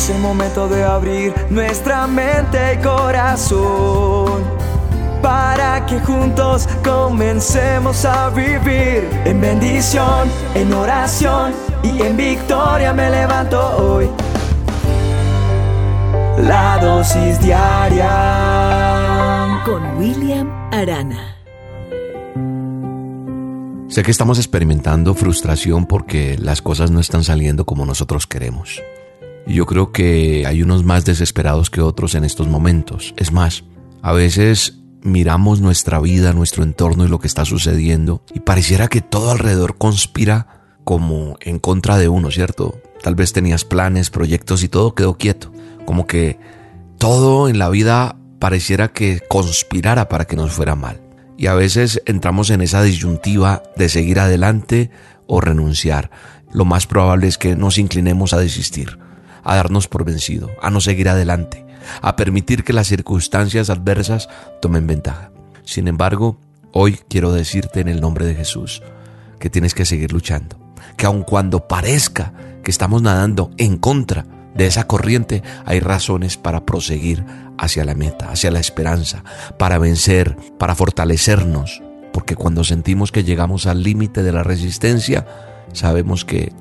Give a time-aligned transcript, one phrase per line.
[0.00, 4.42] Es el momento de abrir nuestra mente y corazón
[5.20, 11.52] para que juntos comencemos a vivir en bendición, en oración
[11.82, 14.08] y en victoria me levanto hoy.
[16.38, 18.08] La dosis diaria
[19.66, 21.36] con William Arana.
[23.88, 28.80] Sé que estamos experimentando frustración porque las cosas no están saliendo como nosotros queremos.
[29.50, 33.14] Y yo creo que hay unos más desesperados que otros en estos momentos.
[33.16, 33.64] Es más,
[34.00, 39.00] a veces miramos nuestra vida, nuestro entorno y lo que está sucediendo y pareciera que
[39.00, 42.80] todo alrededor conspira como en contra de uno, ¿cierto?
[43.02, 45.50] Tal vez tenías planes, proyectos y todo quedó quieto.
[45.84, 46.38] Como que
[46.98, 51.00] todo en la vida pareciera que conspirara para que nos fuera mal.
[51.36, 54.92] Y a veces entramos en esa disyuntiva de seguir adelante
[55.26, 56.12] o renunciar.
[56.52, 59.09] Lo más probable es que nos inclinemos a desistir
[59.42, 61.66] a darnos por vencido, a no seguir adelante,
[62.02, 64.28] a permitir que las circunstancias adversas
[64.60, 65.30] tomen ventaja.
[65.64, 66.38] Sin embargo,
[66.72, 68.82] hoy quiero decirte en el nombre de Jesús
[69.38, 70.58] que tienes que seguir luchando,
[70.96, 76.66] que aun cuando parezca que estamos nadando en contra de esa corriente, hay razones para
[76.66, 77.24] proseguir
[77.56, 79.22] hacia la meta, hacia la esperanza,
[79.58, 85.26] para vencer, para fortalecernos, porque cuando sentimos que llegamos al límite de la resistencia,
[85.72, 86.52] sabemos que,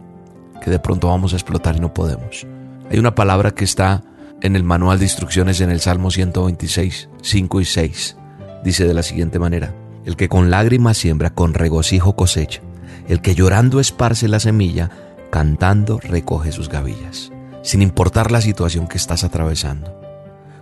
[0.62, 2.46] que de pronto vamos a explotar y no podemos.
[2.90, 4.02] Hay una palabra que está
[4.42, 8.18] en el manual de instrucciones en el Salmo 126, 5 y 6.
[8.64, 12.62] Dice de la siguiente manera, el que con lágrimas siembra, con regocijo cosecha.
[13.08, 14.90] El que llorando esparce la semilla,
[15.30, 17.32] cantando recoge sus gavillas.
[17.62, 19.96] Sin importar la situación que estás atravesando.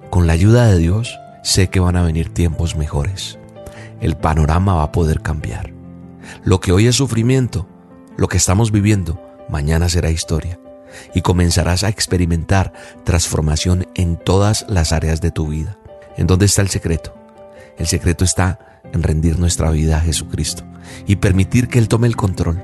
[0.10, 3.40] Con la ayuda de Dios, sé que van a venir tiempos mejores.
[4.02, 5.72] El panorama va a poder cambiar.
[6.44, 7.70] Lo que hoy es sufrimiento,
[8.18, 10.60] lo que estamos viviendo, mañana será historia
[11.14, 15.78] y comenzarás a experimentar transformación en todas las áreas de tu vida.
[16.18, 17.16] ¿En dónde está el secreto?
[17.78, 20.64] El secreto está en rendir nuestra vida a Jesucristo
[21.06, 22.64] y permitir que Él tome el control,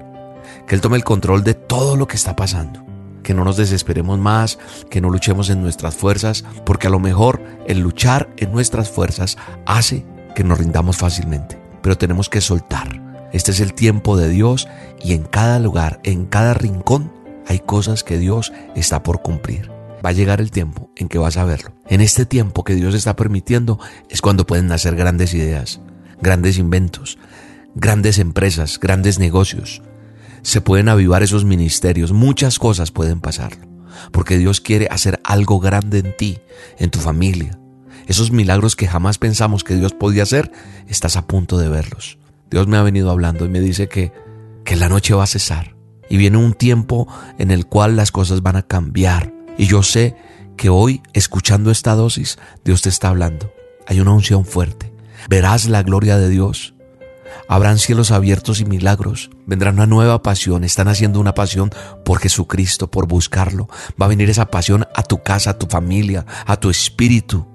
[0.67, 2.85] que Él tome el control de todo lo que está pasando,
[3.21, 4.57] que no nos desesperemos más,
[4.89, 9.37] que no luchemos en nuestras fuerzas, porque a lo mejor el luchar en nuestras fuerzas
[9.65, 10.05] hace
[10.35, 13.01] que nos rindamos fácilmente, pero tenemos que soltar.
[13.31, 14.67] Este es el tiempo de Dios
[15.01, 17.11] y en cada lugar, en cada rincón,
[17.47, 19.71] hay cosas que Dios está por cumplir.
[20.05, 21.73] Va a llegar el tiempo en que vas a verlo.
[21.87, 25.79] En este tiempo que Dios está permitiendo es cuando pueden nacer grandes ideas,
[26.21, 27.17] grandes inventos,
[27.75, 29.81] grandes empresas, grandes negocios.
[30.41, 33.53] Se pueden avivar esos ministerios, muchas cosas pueden pasar.
[34.11, 36.39] Porque Dios quiere hacer algo grande en ti,
[36.77, 37.57] en tu familia.
[38.05, 40.51] Esos milagros que jamás pensamos que Dios podía hacer,
[40.87, 42.17] estás a punto de verlos.
[42.51, 44.11] Dios me ha venido hablando y me dice que,
[44.65, 45.73] que la noche va a cesar
[46.13, 47.07] y viene un tiempo
[47.39, 49.33] en el cual las cosas van a cambiar.
[49.57, 50.15] Y yo sé
[50.55, 53.51] que hoy, escuchando esta dosis, Dios te está hablando.
[53.87, 54.93] Hay una unción fuerte.
[55.27, 56.75] Verás la gloria de Dios.
[57.49, 59.31] Habrán cielos abiertos y milagros.
[59.47, 60.63] Vendrá una nueva pasión.
[60.63, 61.71] Están haciendo una pasión
[62.05, 63.67] por Jesucristo, por buscarlo.
[63.99, 67.47] Va a venir esa pasión a tu casa, a tu familia, a tu espíritu.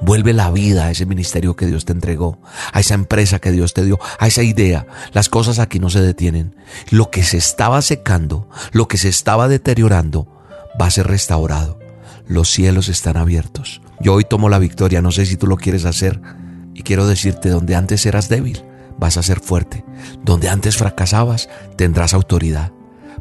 [0.00, 2.38] Vuelve la vida a ese ministerio que Dios te entregó,
[2.72, 4.86] a esa empresa que Dios te dio, a esa idea.
[5.12, 6.56] Las cosas aquí no se detienen.
[6.90, 10.26] Lo que se estaba secando, lo que se estaba deteriorando,
[10.80, 11.78] va a ser restaurado.
[12.26, 13.82] Los cielos están abiertos.
[14.00, 16.20] Yo hoy tomo la victoria, no sé si tú lo quieres hacer.
[16.74, 18.64] Y quiero decirte, donde antes eras débil,
[18.98, 19.84] vas a ser fuerte.
[20.24, 22.72] Donde antes fracasabas, tendrás autoridad.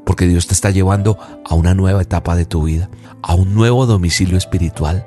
[0.06, 2.90] Porque Dios te está llevando a una nueva etapa de tu vida,
[3.22, 5.06] a un nuevo domicilio espiritual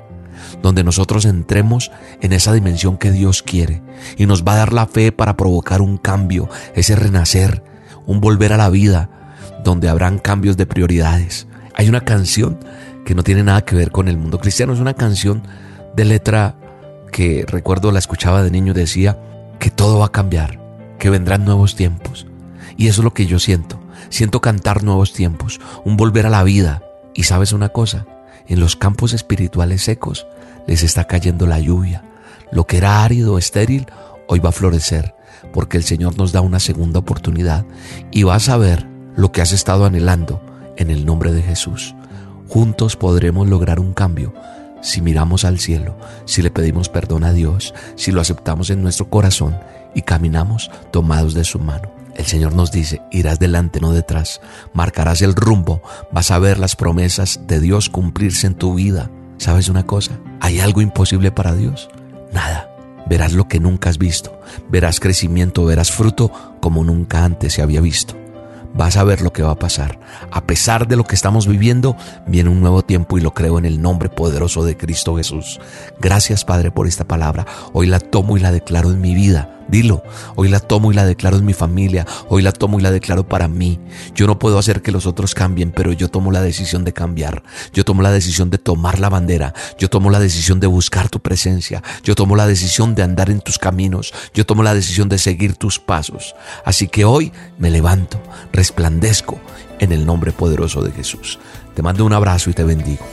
[0.61, 3.81] donde nosotros entremos en esa dimensión que Dios quiere
[4.17, 7.63] y nos va a dar la fe para provocar un cambio, ese renacer,
[8.05, 9.09] un volver a la vida,
[9.63, 11.47] donde habrán cambios de prioridades.
[11.75, 12.59] Hay una canción
[13.05, 15.43] que no tiene nada que ver con el mundo cristiano, es una canción
[15.95, 16.55] de letra
[17.11, 19.19] que recuerdo la escuchaba de niño, decía
[19.59, 20.59] que todo va a cambiar,
[20.99, 22.27] que vendrán nuevos tiempos.
[22.75, 23.79] Y eso es lo que yo siento.
[24.09, 26.83] Siento cantar nuevos tiempos, un volver a la vida.
[27.13, 28.05] Y sabes una cosa,
[28.47, 30.27] en los campos espirituales secos
[30.67, 32.03] les está cayendo la lluvia.
[32.51, 33.87] Lo que era árido, estéril,
[34.27, 35.15] hoy va a florecer,
[35.53, 37.65] porque el Señor nos da una segunda oportunidad
[38.11, 40.41] y vas a ver lo que has estado anhelando
[40.77, 41.95] en el nombre de Jesús.
[42.47, 44.33] Juntos podremos lograr un cambio
[44.81, 49.09] si miramos al cielo, si le pedimos perdón a Dios, si lo aceptamos en nuestro
[49.09, 49.57] corazón
[49.95, 52.02] y caminamos tomados de su mano.
[52.15, 54.39] El Señor nos dice, irás delante, no detrás,
[54.73, 55.81] marcarás el rumbo,
[56.11, 59.09] vas a ver las promesas de Dios cumplirse en tu vida.
[59.37, 60.19] ¿Sabes una cosa?
[60.39, 61.89] ¿Hay algo imposible para Dios?
[62.31, 62.69] Nada.
[63.05, 64.39] Verás lo que nunca has visto,
[64.69, 66.31] verás crecimiento, verás fruto
[66.61, 68.15] como nunca antes se había visto.
[68.73, 69.99] vas a ver lo que va a pasar.
[70.31, 71.95] A pesar de lo que estamos viviendo,
[72.27, 75.59] viene un nuevo tiempo y lo creo en el nombre poderoso de Cristo Jesús.
[75.99, 77.45] Gracias Padre por esta palabra.
[77.73, 79.62] Hoy la tomo y la declaro en mi vida.
[79.67, 80.03] Dilo,
[80.35, 83.27] hoy la tomo y la declaro en mi familia, hoy la tomo y la declaro
[83.27, 83.79] para mí.
[84.13, 87.43] Yo no puedo hacer que los otros cambien, pero yo tomo la decisión de cambiar.
[87.73, 89.53] Yo tomo la decisión de tomar la bandera.
[89.77, 91.81] Yo tomo la decisión de buscar tu presencia.
[92.03, 94.13] Yo tomo la decisión de andar en tus caminos.
[94.33, 96.35] Yo tomo la decisión de seguir tus pasos.
[96.65, 98.21] Así que hoy me levanto,
[98.51, 99.39] resplandezco
[99.79, 101.39] en el nombre poderoso de Jesús.
[101.73, 103.05] Te mando un abrazo y te bendigo.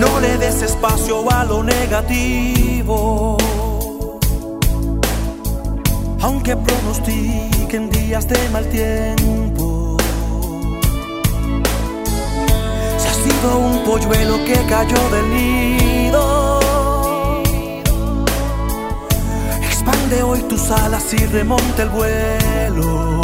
[0.00, 3.36] No le des espacio a lo negativo.
[6.20, 9.96] Aunque pronostiquen días de mal tiempo.
[12.98, 16.60] Se ha sido un polluelo que cayó del nido.
[19.62, 23.20] Expande hoy tus alas y remonte el vuelo.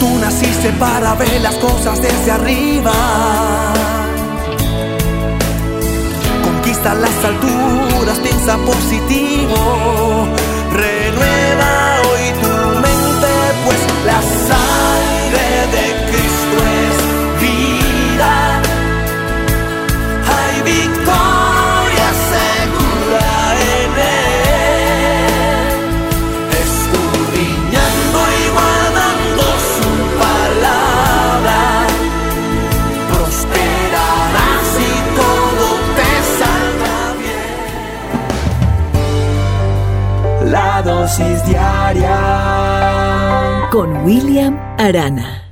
[0.00, 2.92] Tú naciste para ver las cosas desde arriba.
[6.44, 8.56] Conquista las alturas, piensa
[43.70, 45.47] Con William Arana.